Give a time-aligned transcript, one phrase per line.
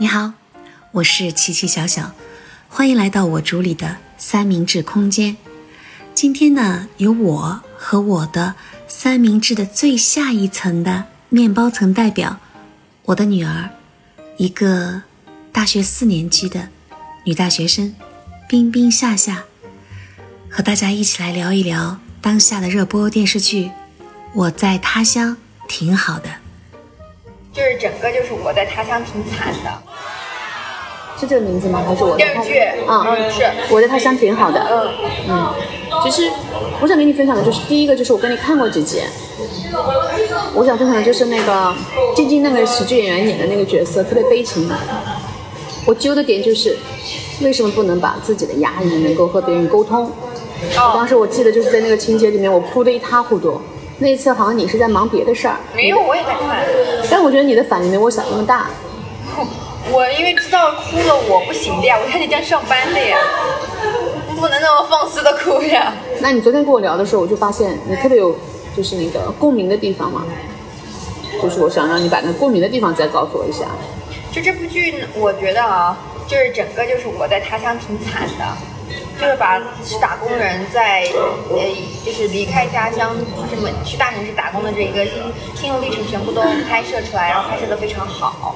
[0.00, 0.32] 你好，
[0.92, 2.12] 我是琪琪小小，
[2.70, 5.36] 欢迎来到我主理的三明治空间。
[6.14, 8.54] 今天呢，由我和我的
[8.88, 12.40] 三明治的最下一层的面包层代表，
[13.04, 13.68] 我的女儿，
[14.38, 15.02] 一个
[15.52, 16.70] 大学四年级的
[17.24, 17.94] 女大学生，
[18.48, 19.44] 冰冰夏夏，
[20.48, 23.66] 和大家一起来聊一聊当下的热播电视剧
[24.32, 25.36] 《我在他乡
[25.68, 26.30] 挺好的》。
[27.52, 29.82] 就是整个就是我在他乡挺惨的，
[31.20, 31.82] 是这个名字吗？
[31.86, 34.58] 还是我电视剧啊，嗯是我在他乡挺好的。
[34.70, 34.88] 嗯
[35.28, 35.52] 嗯，
[36.02, 36.30] 其实
[36.80, 39.02] 我想跟你分享的就是第一个就是我跟你看过几集，
[40.54, 41.74] 我想分享的就是那个
[42.16, 44.66] 静静那个喜剧演员演的那个角色特别悲情，
[45.84, 46.78] 我揪的点就是
[47.42, 50.10] 为什么不能把自己的压抑能够和别人沟通？
[50.74, 53.60] 当时我记得就是在那个情节里面，我哭得一塌糊涂。
[53.98, 56.64] 那一次好像你是在忙别的事儿，没有我也在看，
[57.10, 58.70] 但我觉得你的反应没我想那么大。
[59.92, 63.16] 我因为知道哭了我不行的呀，我还得这样上班的呀，
[64.36, 65.92] 不能那么放肆的哭呀。
[66.20, 68.36] 那你昨天跟我聊的时候，我就发现你特别有
[68.76, 70.24] 就是那个共鸣的地方嘛，
[71.42, 73.64] 就是我想让你把那共鸣的地方再告诉我一下。
[74.30, 75.96] 就这部剧，我觉得啊，
[76.28, 78.44] 就是整个就是我在他乡挺惨的，
[79.20, 79.58] 就是把
[80.00, 81.02] 打工人在
[81.50, 81.58] 呃
[82.04, 83.16] 就是离开家乡
[83.48, 85.14] 什么去大城市打工的这一个心
[85.56, 88.54] 心路历程全部都拍摄出来，然后拍摄的非常好。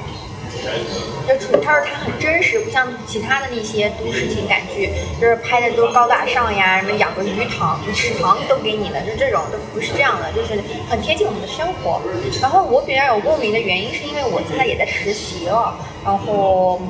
[1.27, 4.91] 就处他说他很真实，不像其他的那些都市情感剧，
[5.21, 12.01] 就是拍的都高大上呀，什么养个鱼塘、池塘都给你的，就这种都不是这样的，就是很贴近我们的生活。
[12.41, 16.81] 然后我比较有共鸣的原因，是因为我现在也在实习了，然后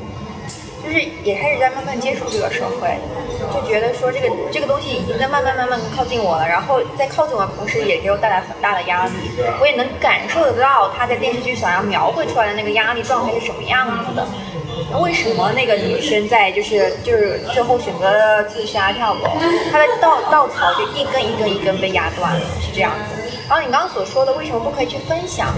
[0.85, 2.99] 就是也开始在慢慢接触这个社会，
[3.53, 9.13] 就觉得说这个这个东西已经在慢慢慢慢靠近我了，然后在靠近我的同时，也给我带来很大的压力。
[9.61, 14.27] 我也能感受得到他在电视剧想要描绘出来的那个压力状态是什么样子的。
[14.91, 19.31] 那为什么那个女生在就是就是最后选择了自杀跳楼？
[19.73, 23.23] 她的稻稻草就一根一根一根被压断了，是这样子。
[23.49, 25.49] 然后你刚刚所说的为什么不可以去分享？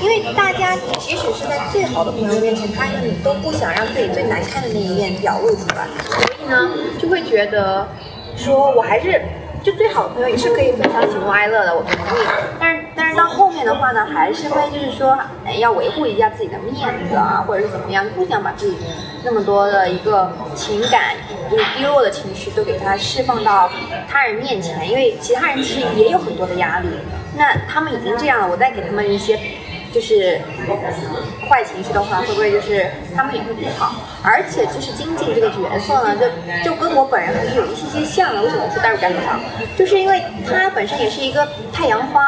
[0.00, 7.86] 因为大家即使是在最好的朋友面前，他们都不想让自己最难看的那一面表露出来，所以呢，就会觉得
[8.36, 9.20] 说我还是
[9.62, 12.26] 就最好的朋友也是可以分享喜怒哀乐的，我同意。
[12.60, 16.74] 但是但是到后面的话呢，还是会就是说，哎，要维护一下自己的面
[17.08, 18.76] 子啊，或者是怎么样，不想把自己
[19.24, 21.16] 那么多的一个情感，
[21.50, 23.68] 就是低落的情绪都给它释放到
[24.08, 26.88] 他人面前，因为其他人其实也有很多的压力。
[27.36, 29.38] 那他们已经这样了，我再给他们一些
[29.92, 30.40] 就是
[31.48, 33.94] 坏情绪的话，会不会就是他们也会不好？
[34.22, 38.42] 而且就是金靖这个角色呢，就就跟我本人还是有一些些像的。
[38.42, 39.40] 为什么说代入感很强？
[39.76, 42.22] 就是因为他本身也是一个太阳花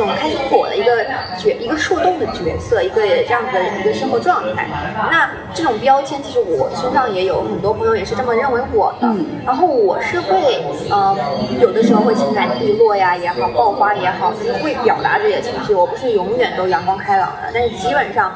[0.00, 1.04] 种开心果的一个
[1.38, 4.66] 角，一个树洞的角色，一个这样子的一个生活状态。
[5.10, 9.08] 那这种标签，其实我身上也有很多朋友也是这么认为我的。
[9.44, 11.16] 然后我是会，嗯、
[11.60, 15.74] 有的时候会情感低落呀也好，爆发也好，就是会表达自己的情绪。
[15.74, 18.32] 我不是永远都阳光开朗的，但是基本上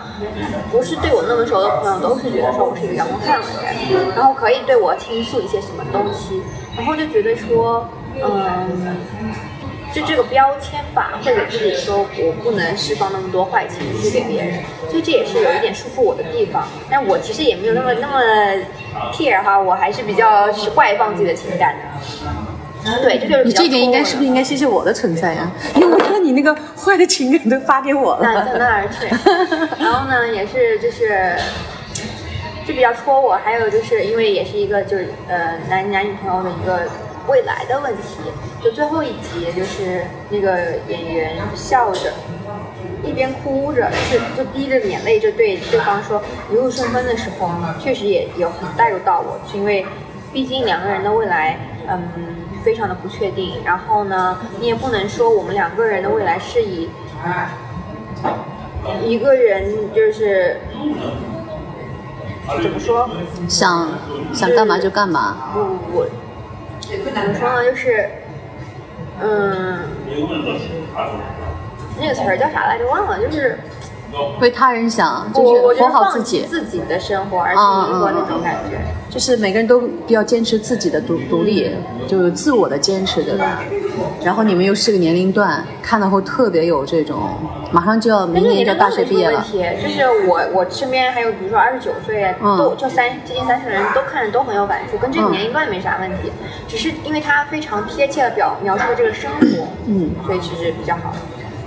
[0.70, 3.74] 不是对我那么熟的朋友都是觉得说我是一个阳光开朗的人，
[4.16, 6.42] 然后可以对我倾诉一些什么东西，
[6.76, 7.86] 然后就觉得说，
[8.22, 9.49] 嗯。
[9.92, 16.66] 就这个标签吧，会给自己说我不能释放那么多坏情绪给别人，所以这也是有一点束缚我的地方。
[16.90, 18.20] 但我其实也没有那么那么
[19.12, 21.82] care 哈，我还是比较外放自己的情感的。
[23.02, 25.50] 对，这就是你这一点应该是不是应该谢谢我的存在呀？
[25.74, 28.58] 因为我把你那个坏的情感都发给我了那了。
[28.58, 29.06] 那而去。
[29.82, 31.36] 然后呢，也是就是
[32.66, 36.88] 就比较戳我，还有就是因为也是一个就是呃男男女朋友的一个
[37.28, 38.18] 未来的问题。
[38.62, 42.12] 就最后一集，就是那个演员笑着。
[43.02, 46.22] 一边哭着，是就滴着眼泪，就对对方说
[46.52, 49.86] 一路顺风的时候，确实也有很带入到我，是因为
[50.34, 51.58] 毕竟两个人的未来，
[51.88, 52.02] 嗯，
[52.62, 53.54] 非常的不确定。
[53.64, 56.90] 然后呢，你也不能说我们两个人的未来是以
[59.06, 60.60] 一个人就是
[62.62, 63.08] 怎么说？
[63.48, 63.88] 想
[64.34, 66.04] 想干嘛就干嘛，不不不，
[66.98, 67.70] 怎么说呢？
[67.70, 68.10] 就是，
[69.22, 69.78] 嗯，
[72.00, 72.86] 那个词儿叫啥来着？
[72.88, 73.18] 忘了。
[73.20, 73.58] 就是
[74.40, 76.42] 为他人想，就是活好自己。
[76.42, 78.78] 自己的生活，而去嗯迎合那嗯种感觉。
[79.10, 81.70] 就是每个人都要坚持自己的独独立，
[82.06, 83.60] 就是自我的坚持，对吧？
[84.24, 87.18] 然后你们又是个年龄段，看了后特别有这种，
[87.72, 96.30] 马上就要明年就大学毕业了，问题就是我我身边还有比如说二十九岁，嗯都就三接近三十的人都看着都很有感触，跟这个嗯年龄段没啥问题，
[96.68, 101.12] 只是因为他非常贴切的表描述了这个生活，嗯，所以其实比较好。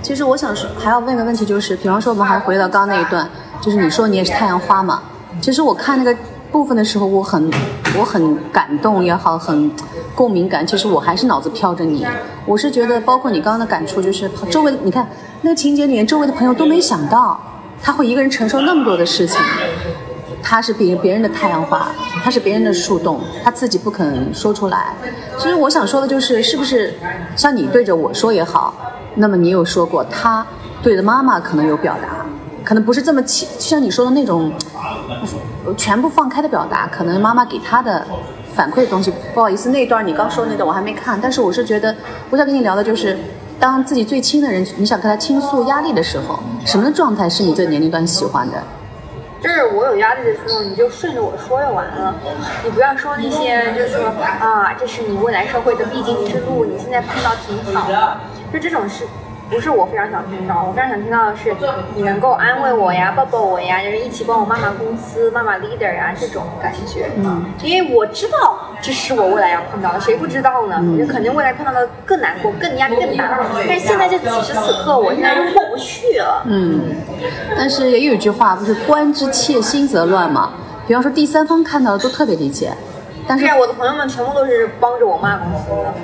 [0.00, 3.28] 其实我想说，还要问个问题，就是，比方说我们还回到刚刚那一段，
[3.60, 5.02] 就是你说你也是太阳花嘛，
[5.40, 6.18] 其实我看那个
[6.54, 7.50] 部分的时候，我很
[7.98, 9.68] 我很感动也好，很
[10.14, 10.64] 共鸣感。
[10.64, 12.06] 其实我还是脑子飘着你。
[12.46, 15.04] 我是觉得，包括你刚刚的感触，就是周围你看
[15.42, 17.40] 那个情节里面，周围的朋友都没想到
[17.82, 19.36] 他会一个人承受那么多的事情。
[20.40, 21.88] 他是别别人的太阳花，
[22.22, 24.94] 他是别人的树洞，他自己不肯说出来。
[25.36, 26.94] 其实我想说的就是，是不是
[27.34, 28.72] 像你对着我说也好，
[29.16, 30.46] 那么你有说过他
[30.84, 32.23] 对着妈妈可能有表达，
[32.64, 34.50] 可能不是这么就像你说的那种
[35.76, 38.04] 全部放开的表达，可能妈妈给他的
[38.54, 39.12] 反馈的东西。
[39.34, 41.94] 不好意思，那段你刚说的那段我还没看，但是我是觉得
[42.30, 43.16] 我想跟你聊的就是，
[43.60, 48.62] 当自己最亲的人，你想跟他倾诉压力的时候，什么状态是你这年龄段喜欢的？
[49.42, 52.14] 就是我有压力的时候，你就顺着我说就完了，
[52.64, 54.06] 你不要说那些，就是说
[54.40, 58.16] 啊，这是你未来社会的必经之路，你现在碰到挺好的，
[58.50, 59.04] 就这种事。
[59.50, 61.54] 不是我非常想听到，我非常想听到的是
[61.94, 67.10] 你能够安慰我呀，抱抱我呀，就是一起帮我骂骂公司、骂骂 leader 呀这种感觉。
[67.16, 70.78] 嗯，因为我知道这是我未来要碰到的，谁不知道呢？
[70.80, 73.38] 你肯定未来碰到的更难过、更压力更大。
[73.68, 76.42] 但是现在这此时此刻，我现在就过不去了。
[76.46, 76.80] 嗯，
[77.56, 80.50] 但是也有一句话，不是“官之切，心则乱”嘛？
[80.86, 82.72] 比方说第三方看到的都特别理解，
[83.26, 85.94] 但是我的朋友们全部都是帮着我骂公司的。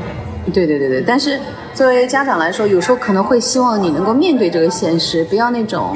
[0.51, 1.39] 对对对对，但是
[1.73, 5.93] 作为家长来说，有时候可能会希望你能够面对这个现实，不要那种。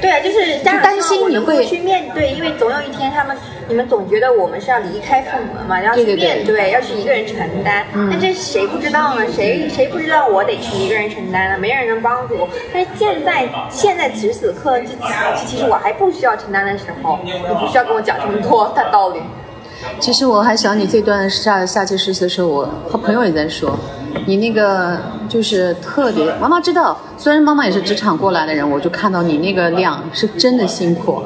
[0.00, 3.36] 对啊，就是家长担心你会去面对，因为总有一天他们，
[3.68, 7.84] 你们总觉得我们是要离开父母的嘛，要去面对，要去一个人承担。
[7.92, 9.24] 那这谁不知道呢？
[9.34, 11.58] 谁谁不知道我得去一个人承担呢？
[11.58, 12.48] 没人能帮助我。
[12.72, 14.86] 但是现在现在此时此刻，这
[15.46, 19.20] 其实我还不需要承担的时候，你不需要跟我讲这么多大道理。
[19.98, 23.76] 其实我还想你这段下下期实习的时候，我和朋友也在说，
[24.26, 24.98] 你那个
[25.28, 26.32] 就是特别。
[26.40, 31.22] 妈妈知道，虽然妈妈也是职场过来的人，我就看到你那个量是真的辛苦。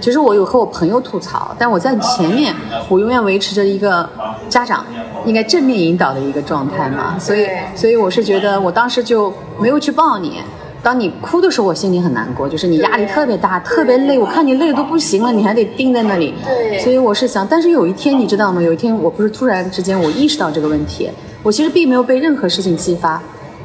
[0.00, 2.54] 其实我有和我朋友吐槽，但我在前面，
[2.88, 4.08] 我永远维持着一个
[4.48, 4.84] 家长
[5.24, 7.18] 应该正面引导的一个状态嘛。
[7.18, 10.40] 所以，所以我是觉得，我当时就没有去抱你。
[10.88, 14.18] 当你哭的时候，我心里很难过，就是你压力特别大，特别累。
[14.18, 16.32] 我看你累的都不行了，你还得盯在那里。
[16.46, 16.78] 对。
[16.78, 18.62] 所以我是想，但是有一天你知道吗？
[18.62, 21.10] 有一天我不是突然之间我意识到这个问题，
[21.42, 23.22] 我其实并没有被任何事情激发。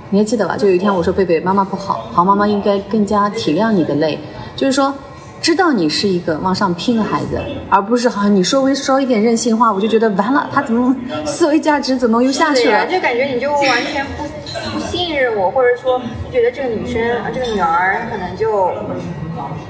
[0.09, 0.57] 你还记得吧？
[0.57, 4.19] 就有一天我说贝贝，妈妈不好，好妈妈应该更加体谅你的累，
[4.57, 4.93] 就是说。
[5.41, 7.37] 知道你是一个往上拼的孩子，
[7.69, 12.85] 而不是好像你稍微说一点任性话，我就觉得完了，他怎么思维价值怎么又下去了？
[12.87, 14.23] 就感觉你就完全不
[15.03, 16.01] 不信任我，或者说
[16.31, 18.71] 觉得这个女生啊，这个女儿可能就。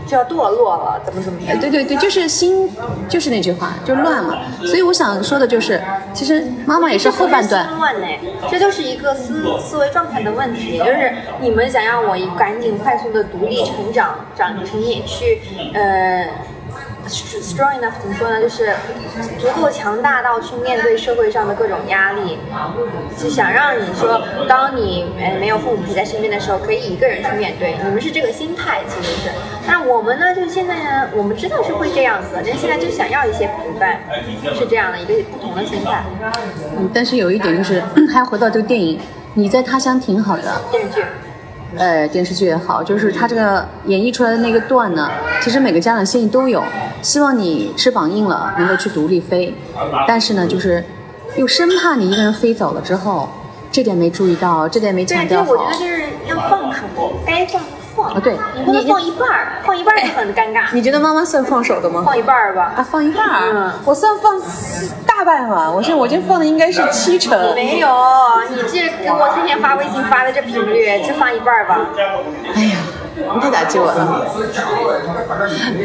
[0.06, 1.57] 就要堕落了，怎么怎么样？
[1.57, 2.69] 对对对，就是心，
[3.07, 4.38] 就是那句话，就乱了。
[4.65, 5.81] 所以我想说的就是，
[6.13, 7.65] 其实妈妈也是后半段。
[7.77, 8.07] 乱呢，
[8.51, 15.41] 这就是一个思思维状态的问题，就是你们想让我赶紧快速的独立成长，长成也去，
[15.74, 16.27] 呃。
[17.07, 18.41] Strong enough 怎么说呢？
[18.41, 18.73] 就是
[19.39, 22.38] 足够强大到去面对社会上的各种压力，
[23.17, 27.75] 就想让你说，当你没没有父母陪在身边的时候，可以一个人去面对。
[27.83, 29.29] 你们是这个心态，其实是。
[29.67, 34.00] 那我们呢，就现在呢，我们知道是会这样子，但现在就想要一些陪伴，
[34.55, 36.03] 是这样的一个不同的心态。
[36.77, 39.00] 嗯，但是有一点就是， 还回到这个电影，
[39.33, 41.03] 你在他乡挺好的电视剧。
[41.78, 45.10] 呃，电视剧也好，就是他这个演绎出来的那个段呢，
[45.42, 46.64] 其实每个家长心里都有，
[47.02, 49.53] 希望你翅膀硬了能够去独立飞，
[50.08, 50.84] 但是呢，就是
[51.36, 53.27] 又生怕你一个人飞走了之后，
[53.72, 55.46] 这点没注意到，这点没强调好。
[55.46, 56.82] 对，我觉得就是要放手，
[57.25, 57.62] 该放。
[57.95, 60.63] 放啊，对，你不能放一半儿，放一半儿就很尴尬。
[60.73, 62.03] 你觉得妈妈算放手的吗？
[62.05, 62.73] 放一半儿吧。
[62.75, 63.51] 啊，放一半儿。
[63.53, 64.39] 嗯，我算放
[65.05, 65.69] 大半吧。
[65.69, 67.38] 我这我这放的应该是七成。
[67.55, 67.88] 没有，
[68.50, 71.79] 你这给我天天发微信发的这频率，就放一半儿吧。
[72.55, 72.77] 哎呀。
[73.15, 74.25] 你太打击我了，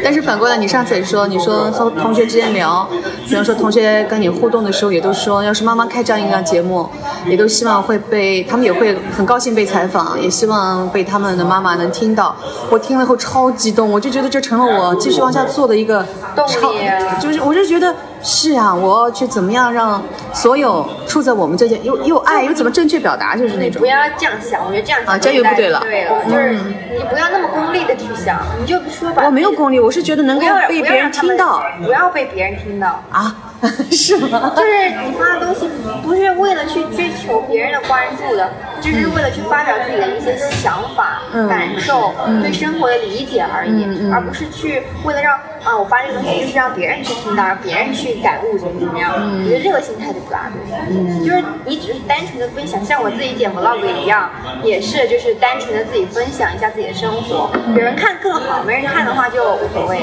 [0.03, 2.87] 但是反过来，你上次也说，你说和同学之间聊，
[3.27, 6.89] 比方说同学跟你互动的时候，也都说，要是妈妈开这样一档节目，
[7.27, 12.35] 也都希望会被他们也会很高兴被采访，也希望被他们的妈妈能听到。
[12.69, 16.05] 我听了后超激动，我就觉得这成了我继续往下做的一个
[16.35, 17.93] 动力，就是我就觉得。
[18.21, 20.01] 是啊，我要去怎么样让
[20.33, 23.79] 所有处在我们这些又又爱又怎么正确表达，就是那种。
[23.79, 25.79] 不要这样想，我觉得这样啊，这又不对了。
[25.81, 29.23] 对了，就是你不要那么功利的去想，你就说吧。
[29.25, 33.35] 我没有功利，我是觉得能够被别人听到，不要被别人听到啊。
[33.91, 34.53] 是吗？
[34.55, 35.69] 就是你发的东西
[36.01, 38.49] 不是为了去追求别人的关注的，
[38.79, 49.11] 就是为了去发表自己的一些想法、感受、对生活的理解而已，而不是去为了让啊我发这个东西就是让别人去听到，让别人去感悟怎么怎么样。
[49.13, 51.25] 我觉得这个心态就不大对。
[51.25, 54.31] 就是你只是单纯的分享，像我自己剪 vlog 一样，
[54.63, 59.99] 也是就是单纯的自己分享一下自己的生活，有人看更好，没人看的话就无所谓。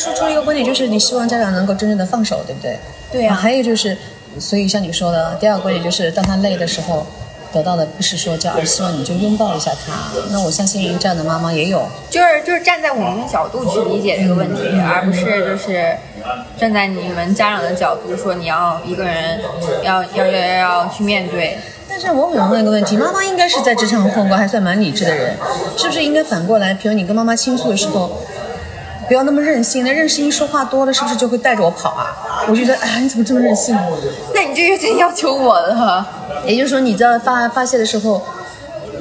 [0.00, 2.78] 说出一个观点就是你希望家长能够真正的放手，对不对？
[3.12, 3.96] 对呀啊还有就是，
[4.38, 7.06] 所以像你说的，第二个观点就是，当他累的时候，
[7.52, 9.92] 得到的不是说教，而希望你就拥抱一下他。
[10.30, 11.86] 那我相信这样的妈妈也有。
[12.08, 15.94] 就是就是站在我们的角度去理解这个问题，而不是就是
[16.58, 19.40] 站在你们家长的角度说你要一个人
[19.82, 21.58] 要要要要去面对。
[21.88, 25.36] 但是我想问一个问题，妈妈应该是在职场混过，还算蛮理智的人，
[25.76, 28.22] 是不是应该反过来，比如你跟妈妈倾诉的时候，
[29.10, 29.82] 不要那么任性？
[29.82, 32.46] 那任性一说话多了，是不是就会带着我跑啊？
[32.46, 33.76] 我就觉得，哎，你怎么这么任性？
[34.32, 36.06] 那你就有点要求我了。
[36.46, 38.22] 也就是说，你在发发泄的时候，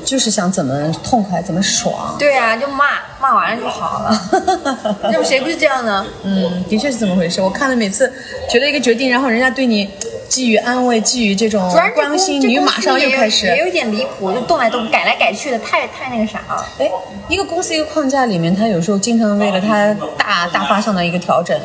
[0.04, 2.16] 就是想怎么痛快，怎么爽。
[2.18, 2.86] 对啊，就骂
[3.22, 4.98] 骂完了就好了。
[5.14, 6.04] 那么谁不是这样呢？
[6.24, 7.40] 嗯，的确是这么回事。
[7.40, 8.12] 我看了每次
[8.50, 9.88] 觉得一个决定，然后人家对你
[10.30, 13.48] 给予安慰，给予这种关心，你马上又开始。
[13.58, 16.66] 有一点离谱，就动来动改来改去的，太太那个啥了。
[16.78, 16.90] 哎，
[17.28, 21.60] 一个公司一个框架里面，他有时候经常为了他大大方向的一个调整，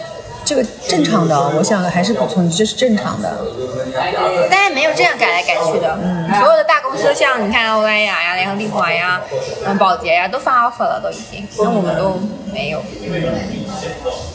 [0.44, 1.38] 这个正常的。
[1.56, 3.38] 我想还是补充一句，这是正常的。
[4.50, 5.99] 但是没有这样改来改去的。
[6.02, 9.21] 嗯，所有的大公司，像你看欧莱雅呀、联合利华呀、
[9.66, 12.18] 嗯宝洁呀，都发 offer 了，都已经，那我们都
[12.52, 12.83] 没有。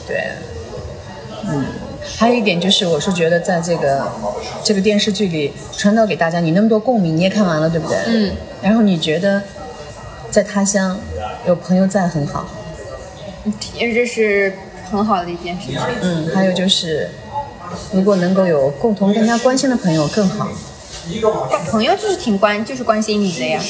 [0.08, 0.32] 对，
[1.46, 1.66] 嗯，
[2.20, 4.06] 还有一点就是，我是觉得在这个
[4.62, 7.98] 这个电视剧里传导给大家，你那么多共鸣，你也看完了，对不对？
[8.08, 8.36] 嗯。
[8.62, 9.42] 然后你觉得
[10.30, 11.00] 在他乡
[11.48, 12.46] 有朋友在很好，
[13.74, 14.54] 因为这是
[14.92, 15.80] 很好的一件事情。
[16.02, 17.10] 嗯，还有就是
[17.94, 20.50] 如果能够有共同更加关心的朋友更好。
[21.72, 23.62] 朋友就是挺关，就是关心你的呀。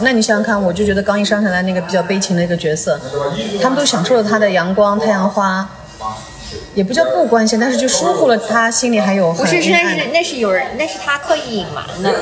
[0.00, 2.98] 那你想想看，我就觉得刚一上场来那个比较悲情的一个角色，
[3.60, 5.68] 他们都享受了他的阳光、太阳花，
[6.74, 12.12] 也不叫不关心，但是就疏忽了他心里还有不是，是那是那是有人，那是他刻意隐瞒的。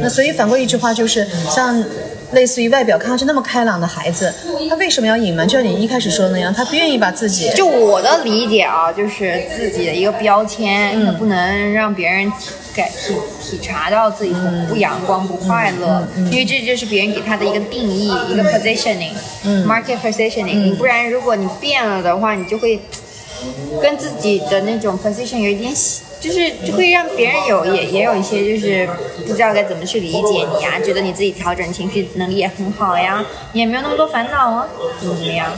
[0.00, 1.84] 那所以反过一句话就是，像
[2.32, 4.32] 类似于外表看上去那么开朗的孩子，
[4.68, 5.48] 他为什么要隐瞒？
[5.48, 20.76] 就像你一开始说的那样，他不愿意把自己就我的理解啊，就是自己的一个标签，他不能让别人体感体体察到自己不不阳光、不快乐，因为这就是别人给他的一个定义，一个 positioning，market positioning。
[20.76, 22.78] 不然如果你变了的话，你就会
[23.80, 25.72] 跟自己的那种 position 有一点。
[26.20, 28.84] 就是就会让别人有也也有一些就是
[29.24, 34.66] 不知道该怎么去理解你呀、觉得你自己调整情绪能力也很好呀，你也没有那么多烦恼啊，
[34.98, 35.48] 怎么怎么样，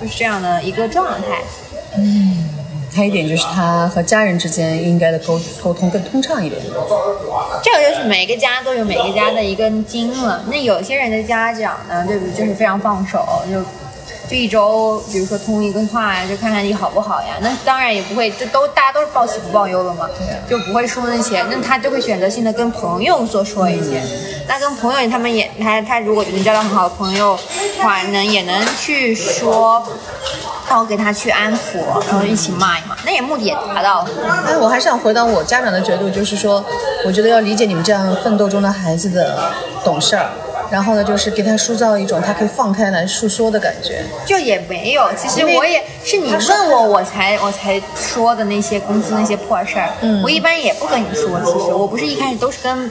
[0.00, 1.42] 就是这样的一个状态。
[1.98, 2.48] 嗯
[2.94, 6.62] 还有一点就是他和家人之间应该的沟沟通更通畅一点。
[7.62, 10.44] 这个就是每个家都有每个家的一根筋了。
[10.48, 12.32] 那有些人的家长呢，对不对？
[12.38, 13.58] 就是非常放手，就
[14.28, 17.36] 就一周，比如说通一个话呀，就看看你好不好呀。
[17.40, 20.08] 那当然也不会，这都大家都是报喜不报忧的嘛，
[20.48, 21.44] 就不会说那些。
[21.50, 24.02] 那他就会选择性的跟朋友多说一些。
[24.48, 29.86] 那跟朋友他们也，他他如果能交到很好的朋友的话，能也能去说。
[30.68, 31.78] 然后给他去安抚，
[32.10, 34.10] 然后一起骂一骂，那也目的也达到了。
[34.48, 36.64] 哎，我还是想回到我家长的角度，就是说，
[37.04, 39.52] 我觉得要理解你们这样奋斗中的孩子的
[39.84, 40.28] 懂事儿，
[40.70, 44.02] 然后呢，就是给他塑造一种他可以放开来诉说的感觉。
[44.24, 51.40] 就也没有，其实我也是你问我，我才我才说的那些公司那些破事儿，嗯我一般也不跟你说。
[51.44, 52.90] 其实我不是一开始都是跟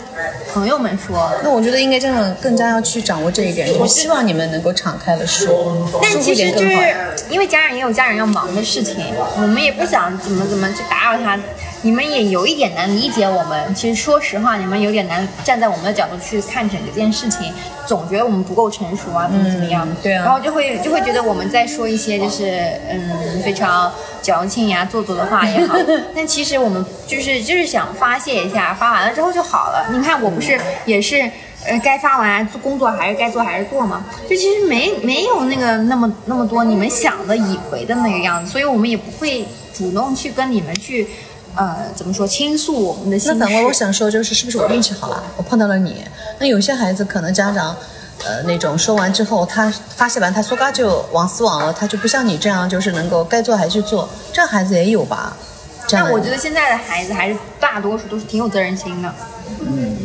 [0.53, 6.95] 朋友们说，那我觉得应该这样更加要去掌握这一点，就是希望你们能够敞开的说，但其实就是。
[7.27, 11.39] 因为家人也有家人要忙的事情，我们也不想怎么怎么去打扰他。
[11.85, 17.53] 你们也有一点难理解我们，其实说实话，你们有点难站在我们的角度去看整个件事情，
[17.85, 19.87] 总觉得我们不够成熟啊，怎么怎么样。
[20.01, 25.75] 对啊然后就会就会觉得我们在说一些就是嗯非常矫情呀、做作的话也好，
[26.15, 29.85] 但其实我们就是就是想发泄一下，发完了之后就好了。
[29.91, 31.29] 你看我不是也是。
[31.67, 41.07] 呃，该发完做工作还是该做还是做嘛，就其实没没有那个那么那么多你们想的以为的那个样子，所以我们也不会主动去跟你们去，
[41.55, 43.31] 呃，怎么说倾诉我们的心。
[43.37, 46.03] 那反过来，我想说，就是是不是我运气好啊，我碰到了你？
[46.39, 47.75] 那有些孩子可能家长，
[48.23, 55.35] 呃，那种说完之后，他发泄完，他说嘎就往死往了，他就不像你这样，就是能够该做还去做，这样孩子也有吧？
[55.87, 59.13] 这样但我觉得现在的孩子还是大多数都是挺有责任心的。
[59.59, 59.95] 嗯，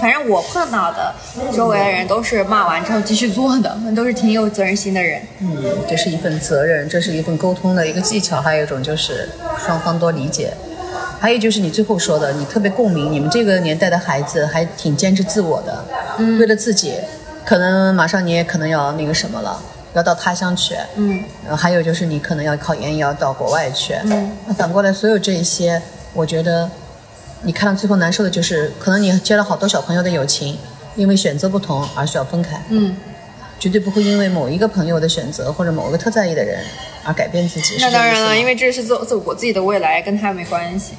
[0.00, 1.14] 反正我碰到的
[1.54, 5.22] 周围的人都是骂完之后继续做的，都是挺有责任心的人。
[5.38, 9.28] 嗯，这是一份责任，这是一份沟通的一个技巧，还有一种就是
[9.64, 10.52] 双方多理解，
[11.22, 15.84] 还有就是你最后说的，你特别共鸣，你们这个年代的孩子还挺坚持自我的，
[16.18, 16.94] 嗯为了自己，
[17.44, 19.62] 可能马上你也可能要那个什么了。
[19.94, 25.80] 要到他乡去，嗯，呃还有就是你可能要考研，也要到国外去，嗯，那反过来，所有这一些，
[26.12, 26.68] 我觉得，
[27.42, 30.58] 你看到最后难受的就是，可能你接了好多小朋友的友情，
[30.96, 32.96] 因为选择不同而需要分开，嗯，
[33.60, 36.58] 绝对不会因为某一个朋友的选择或者某个特在意的人
[37.04, 37.76] 而改变自己。
[37.78, 40.94] 那当然了，因为为这是自自我自己的未来，跟他没关系。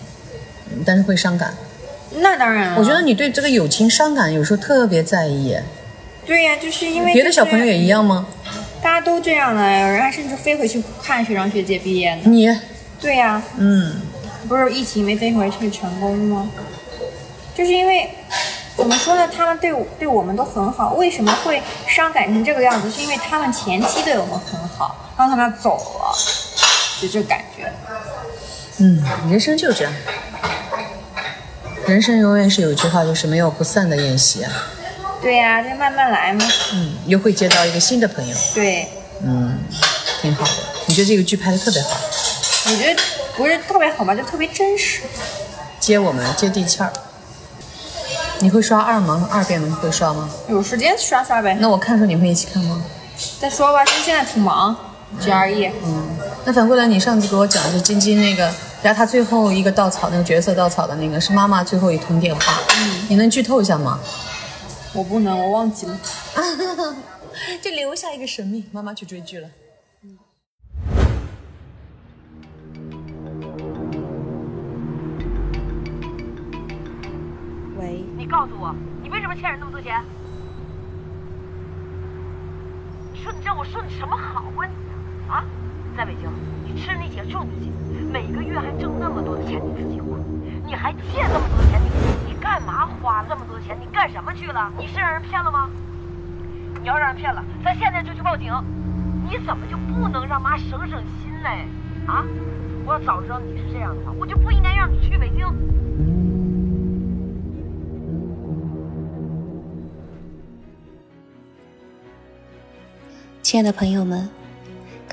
[0.86, 1.54] 但是会伤感。
[2.18, 5.58] 那当然了，我觉得你对这个友情伤感有时候特别在意，
[6.26, 8.28] 对呀，就是因为别的小朋友也一样吗？
[8.82, 12.22] 大家都这样的，有人还甚至飞回去看学长学姐毕业呢。
[12.26, 12.48] 你，
[13.02, 14.02] 对呀，嗯，
[14.48, 16.50] 不是疫情没飞回去成功吗？
[17.56, 18.10] 就是因为
[18.76, 22.92] 怎么说呢，他们对我对我们都很好，为什么会伤感成这个样子？
[22.92, 26.14] 是因为他们前期对我们很好，然后他们要走了，
[27.02, 27.72] 就这感觉。
[28.80, 29.94] 嗯，人生就这样，
[31.88, 34.52] 人生永远是有一句话，就是没有不散的宴席啊。
[35.22, 36.46] 对呀、就慢慢来嘛。
[36.74, 38.88] 嗯，又会接到一个新的朋友，对，
[39.24, 39.58] 嗯，
[40.22, 40.52] 挺好的。
[40.88, 41.90] 你觉得这个剧拍的特别好，
[42.66, 43.02] 我觉得
[43.36, 45.02] 不是特别好吧，就特别真实。
[45.80, 46.92] 接我们接地气儿。
[48.40, 49.30] 你会刷二吗？
[49.32, 50.30] 二遍会刷吗？
[50.50, 51.58] 有时间刷刷呗。
[51.60, 52.84] 那我看的时候你会一起看吗？
[53.40, 54.76] 再说吧，其实现在挺忙
[55.22, 55.72] ，GRE。
[55.84, 58.52] 嗯那反过来，你上次给我讲的是晶晶那个，
[58.84, 62.42] 然后他最后一个稻草那个角色稻草的那个是妈妈最后一通电话，
[63.08, 63.98] 你能剧透一下吗？
[64.94, 65.98] 我不能，我忘记了。
[67.62, 69.50] 就留下一个神秘，妈妈去追剧了。
[77.80, 80.04] 喂，你告诉我，你为什么欠人那么多钱？
[83.14, 84.74] 你说你让我说你什么好啊你
[85.32, 85.46] 啊？
[85.96, 86.30] 在北京，
[86.66, 87.72] 你吃你姐住你姐，
[88.12, 90.18] 每个月还挣那么多的钱你自己花，
[90.66, 93.78] 你还借那么多钱，你你干嘛花那么多钱？
[93.80, 94.72] 你干什么去了？
[94.78, 95.70] 你是让人骗了吗？
[96.82, 98.52] 你要让人骗了，咱现在就去报警。
[99.26, 101.66] 你怎么就不能让妈省省心嘞？
[102.08, 102.26] 啊？
[102.86, 105.48] 我要早知道你是这样的话，我就不应该让你去北京。
[113.42, 114.28] 亲爱的朋友们，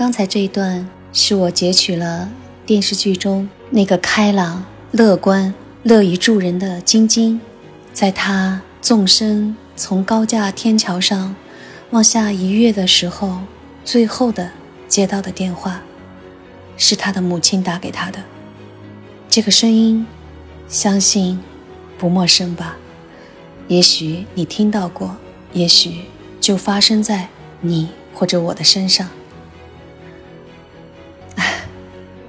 [0.00, 2.30] 刚才这一段是我截取了
[2.64, 7.38] 电视剧中那个开朗、乐观、乐于助人的晶晶，
[7.92, 11.37] 在她纵身从高架天桥上
[11.90, 13.40] 往下一跃的时候，
[13.85, 14.51] 最后的
[14.88, 15.83] 接到的电话，
[16.79, 18.20] 是她的母亲打给她的。
[19.29, 20.07] 这个声音，
[20.66, 21.38] 相信
[21.98, 22.79] 不陌生吧？
[23.68, 25.14] 也许你听到过，
[25.53, 26.07] 也许
[26.40, 27.29] 就发生在
[27.61, 29.07] 你或者我的身上。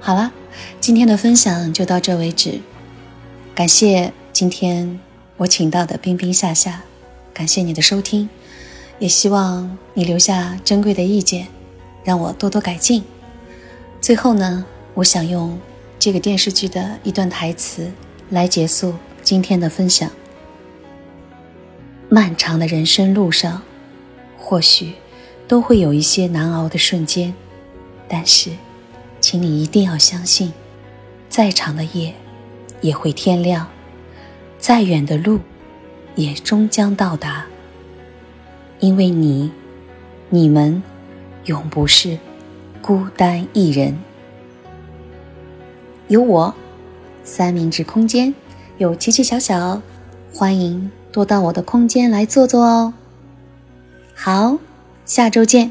[0.04, 0.32] 好了，
[0.80, 2.60] 今天的分享就到这为止。
[3.54, 4.98] 感谢今天
[5.36, 6.82] 我请到的冰冰夏夏，
[7.32, 8.28] 感谢你的收听，
[8.98, 11.46] 也希望你留下珍贵的意见，
[12.02, 13.04] 让我多多改进。
[14.00, 15.56] 最后呢，我想用
[16.00, 17.88] 这个电视剧的一段台词
[18.30, 20.10] 来结束今天的分享。
[22.08, 23.62] 漫长的人生路上，
[24.36, 24.94] 或许
[25.46, 27.32] 都会有一些难熬的瞬间，
[28.08, 28.50] 但是，
[29.22, 30.52] 请你一定要相信，
[31.28, 32.12] 再长的夜
[32.80, 33.68] 也会天亮，
[34.58, 35.38] 再远的路
[36.16, 37.46] 也终将到达。
[38.80, 39.52] 因为你、
[40.28, 40.82] 你们，
[41.44, 42.18] 永不是
[42.82, 43.96] 孤单一人。
[46.08, 46.52] 有我，
[47.22, 48.34] 三明治空间，
[48.78, 49.80] 有奇奇小小，
[50.34, 52.92] 欢迎多到我的空间来坐坐哦。
[54.14, 54.58] 好，
[55.06, 55.70] 下周见。